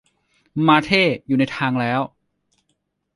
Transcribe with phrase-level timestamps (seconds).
[0.67, 2.01] มาเธ่อยู่ในทางแล้ว